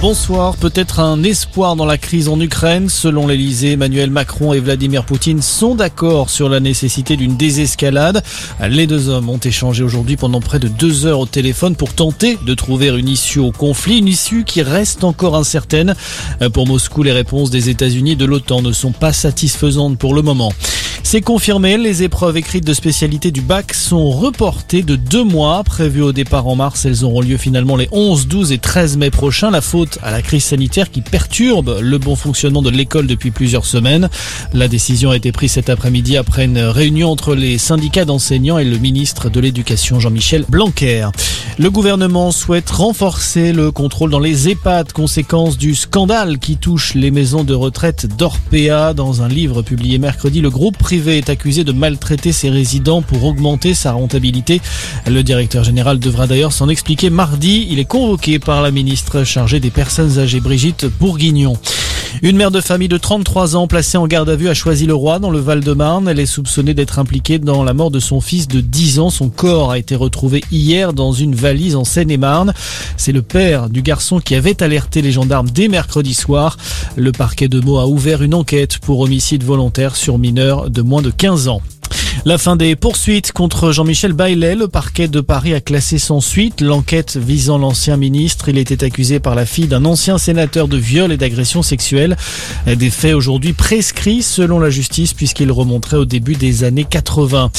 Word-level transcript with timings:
Bonsoir. 0.00 0.56
Peut-être 0.56 1.00
un 1.00 1.24
espoir 1.24 1.74
dans 1.74 1.84
la 1.84 1.98
crise 1.98 2.28
en 2.28 2.40
Ukraine. 2.40 2.88
Selon 2.88 3.26
l'Elysée, 3.26 3.72
Emmanuel 3.72 4.12
Macron 4.12 4.52
et 4.52 4.60
Vladimir 4.60 5.04
Poutine 5.04 5.42
sont 5.42 5.74
d'accord 5.74 6.30
sur 6.30 6.48
la 6.48 6.60
nécessité 6.60 7.16
d'une 7.16 7.36
désescalade. 7.36 8.22
Les 8.68 8.86
deux 8.86 9.08
hommes 9.08 9.28
ont 9.28 9.38
échangé 9.38 9.82
aujourd'hui 9.82 10.16
pendant 10.16 10.40
près 10.40 10.60
de 10.60 10.68
deux 10.68 11.04
heures 11.04 11.18
au 11.18 11.26
téléphone 11.26 11.74
pour 11.74 11.94
tenter 11.94 12.38
de 12.46 12.54
trouver 12.54 12.96
une 12.96 13.08
issue 13.08 13.40
au 13.40 13.50
conflit, 13.50 13.98
une 13.98 14.06
issue 14.06 14.44
qui 14.44 14.62
reste 14.62 15.02
encore 15.02 15.34
incertaine. 15.34 15.96
Pour 16.52 16.68
Moscou, 16.68 17.02
les 17.02 17.12
réponses 17.12 17.50
des 17.50 17.68
États-Unis 17.68 18.12
et 18.12 18.16
de 18.16 18.24
l'OTAN 18.24 18.62
ne 18.62 18.70
sont 18.70 18.92
pas 18.92 19.12
satisfaisantes 19.12 19.98
pour 19.98 20.14
le 20.14 20.22
moment. 20.22 20.52
C'est 21.10 21.22
confirmé, 21.22 21.78
les 21.78 22.02
épreuves 22.02 22.36
écrites 22.36 22.66
de 22.66 22.74
spécialité 22.74 23.30
du 23.30 23.40
bac 23.40 23.72
sont 23.72 24.10
reportées 24.10 24.82
de 24.82 24.94
deux 24.94 25.24
mois. 25.24 25.64
Prévues 25.64 26.02
au 26.02 26.12
départ 26.12 26.46
en 26.46 26.54
mars, 26.54 26.84
elles 26.84 27.02
auront 27.02 27.22
lieu 27.22 27.38
finalement 27.38 27.76
les 27.76 27.88
11, 27.92 28.28
12 28.28 28.52
et 28.52 28.58
13 28.58 28.98
mai 28.98 29.10
prochains. 29.10 29.50
La 29.50 29.62
faute 29.62 29.98
à 30.02 30.10
la 30.10 30.20
crise 30.20 30.44
sanitaire 30.44 30.90
qui 30.90 31.00
perturbe 31.00 31.78
le 31.80 31.96
bon 31.96 32.14
fonctionnement 32.14 32.60
de 32.60 32.68
l'école 32.68 33.06
depuis 33.06 33.30
plusieurs 33.30 33.64
semaines. 33.64 34.10
La 34.52 34.68
décision 34.68 35.10
a 35.10 35.16
été 35.16 35.32
prise 35.32 35.52
cet 35.52 35.70
après-midi 35.70 36.18
après 36.18 36.44
une 36.44 36.58
réunion 36.58 37.10
entre 37.10 37.34
les 37.34 37.56
syndicats 37.56 38.04
d'enseignants 38.04 38.58
et 38.58 38.64
le 38.64 38.76
ministre 38.76 39.30
de 39.30 39.40
l'Éducation 39.40 40.00
Jean-Michel 40.00 40.44
Blanquer. 40.46 41.08
Le 41.58 41.70
gouvernement 41.70 42.32
souhaite 42.32 42.68
renforcer 42.68 43.52
le 43.54 43.72
contrôle 43.72 44.10
dans 44.10 44.20
les 44.20 44.50
EHPAD, 44.50 44.92
conséquence 44.92 45.56
du 45.56 45.74
scandale 45.74 46.38
qui 46.38 46.58
touche 46.58 46.92
les 46.94 47.10
maisons 47.10 47.44
de 47.44 47.54
retraite 47.54 48.06
d'Orpea. 48.16 48.92
Dans 48.94 49.22
un 49.22 49.28
livre 49.28 49.62
publié 49.62 49.98
mercredi, 49.98 50.40
le 50.40 50.50
groupe 50.50 50.76
est 51.06 51.30
accusé 51.30 51.64
de 51.64 51.72
maltraiter 51.72 52.32
ses 52.32 52.50
résidents 52.50 53.02
pour 53.02 53.24
augmenter 53.24 53.74
sa 53.74 53.92
rentabilité. 53.92 54.60
Le 55.06 55.22
directeur 55.22 55.64
général 55.64 55.98
devra 55.98 56.26
d'ailleurs 56.26 56.52
s'en 56.52 56.68
expliquer 56.68 57.10
mardi. 57.10 57.66
Il 57.70 57.78
est 57.78 57.84
convoqué 57.84 58.38
par 58.38 58.62
la 58.62 58.70
ministre 58.70 59.24
chargée 59.24 59.60
des 59.60 59.70
personnes 59.70 60.18
âgées 60.18 60.40
Brigitte 60.40 60.86
Bourguignon. 60.86 61.56
Une 62.20 62.36
mère 62.36 62.50
de 62.50 62.60
famille 62.60 62.88
de 62.88 62.96
33 62.96 63.54
ans 63.54 63.68
placée 63.68 63.96
en 63.96 64.08
garde 64.08 64.28
à 64.28 64.34
vue 64.34 64.48
à 64.48 64.54
Choisy-le-Roi 64.54 65.20
dans 65.20 65.30
le 65.30 65.38
Val-de-Marne. 65.38 66.08
Elle 66.08 66.18
est 66.18 66.26
soupçonnée 66.26 66.74
d'être 66.74 66.98
impliquée 66.98 67.38
dans 67.38 67.62
la 67.62 67.74
mort 67.74 67.92
de 67.92 68.00
son 68.00 68.20
fils 68.20 68.48
de 68.48 68.60
10 68.60 68.98
ans. 68.98 69.10
Son 69.10 69.28
corps 69.28 69.70
a 69.70 69.78
été 69.78 69.94
retrouvé 69.94 70.42
hier 70.50 70.92
dans 70.92 71.12
une 71.12 71.36
valise 71.36 71.76
en 71.76 71.84
Seine-et-Marne. 71.84 72.54
C'est 72.96 73.12
le 73.12 73.22
père 73.22 73.70
du 73.70 73.82
garçon 73.82 74.18
qui 74.18 74.34
avait 74.34 74.60
alerté 74.64 75.00
les 75.00 75.12
gendarmes 75.12 75.48
dès 75.48 75.68
mercredi 75.68 76.12
soir. 76.12 76.56
Le 76.96 77.12
parquet 77.12 77.46
de 77.46 77.60
Meaux 77.60 77.78
a 77.78 77.86
ouvert 77.86 78.20
une 78.20 78.34
enquête 78.34 78.78
pour 78.78 78.98
homicide 78.98 79.44
volontaire 79.44 79.94
sur 79.94 80.18
mineur 80.18 80.70
de 80.70 80.82
moins 80.82 81.02
de 81.02 81.10
15 81.10 81.46
ans. 81.46 81.62
La 82.24 82.36
fin 82.36 82.56
des 82.56 82.76
poursuites 82.76 83.32
contre 83.32 83.72
Jean-Michel 83.72 84.12
Baillet. 84.12 84.54
Le 84.54 84.68
parquet 84.68 85.08
de 85.08 85.20
Paris 85.20 85.54
a 85.54 85.60
classé 85.60 85.98
sans 85.98 86.20
suite 86.20 86.60
l'enquête 86.60 87.16
visant 87.16 87.58
l'ancien 87.58 87.96
ministre. 87.96 88.48
Il 88.48 88.58
était 88.58 88.84
accusé 88.84 89.20
par 89.20 89.34
la 89.34 89.46
fille 89.46 89.68
d'un 89.68 89.84
ancien 89.84 90.18
sénateur 90.18 90.68
de 90.68 90.76
viol 90.76 91.12
et 91.12 91.16
d'agression 91.16 91.62
sexuelle. 91.62 92.16
Des 92.66 92.90
faits 92.90 93.14
aujourd'hui 93.14 93.52
prescrits 93.52 94.22
selon 94.22 94.58
la 94.58 94.70
justice 94.70 95.14
puisqu'il 95.14 95.52
remonterait 95.52 95.96
au 95.96 96.04
début 96.04 96.34
des 96.34 96.64
années 96.64 96.84
80. 96.84 97.50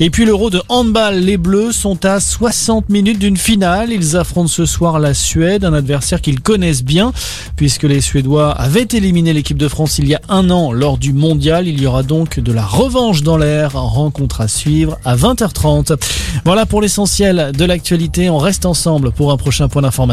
Et 0.00 0.10
puis 0.10 0.24
l'Euro 0.24 0.48
de 0.48 0.62
handball, 0.68 1.16
les 1.16 1.36
Bleus 1.36 1.72
sont 1.72 2.04
à 2.04 2.20
60 2.20 2.88
minutes 2.88 3.18
d'une 3.18 3.36
finale. 3.36 3.90
Ils 3.90 4.16
affrontent 4.16 4.46
ce 4.46 4.64
soir 4.64 5.00
la 5.00 5.12
Suède, 5.12 5.64
un 5.64 5.72
adversaire 5.72 6.20
qu'ils 6.20 6.40
connaissent 6.40 6.84
bien 6.84 7.12
puisque 7.56 7.82
les 7.82 8.00
Suédois 8.00 8.52
avaient 8.52 8.86
éliminé 8.92 9.32
l'équipe 9.32 9.58
de 9.58 9.66
France 9.66 9.98
il 9.98 10.06
y 10.06 10.14
a 10.14 10.20
un 10.28 10.50
an 10.50 10.70
lors 10.70 10.98
du 10.98 11.12
mondial. 11.12 11.66
Il 11.66 11.80
y 11.80 11.86
aura 11.86 12.04
donc 12.04 12.38
de 12.38 12.52
la 12.52 12.64
revanche 12.64 13.24
dans 13.24 13.36
l'air. 13.36 13.72
Rencontre 13.72 14.40
à 14.40 14.46
suivre 14.46 14.98
à 15.04 15.16
20h30. 15.16 15.96
Voilà 16.44 16.64
pour 16.64 16.80
l'essentiel 16.80 17.50
de 17.52 17.64
l'actualité. 17.64 18.30
On 18.30 18.38
reste 18.38 18.66
ensemble 18.66 19.10
pour 19.10 19.32
un 19.32 19.36
prochain 19.36 19.68
point 19.68 19.82
d'information. 19.82 20.08